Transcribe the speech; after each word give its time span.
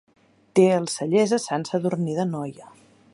Té 0.59 0.63
els 0.77 0.95
cellers 1.01 1.35
a 1.37 1.39
Sant 1.45 1.67
Sadurní 1.71 2.17
d'Anoia. 2.21 2.73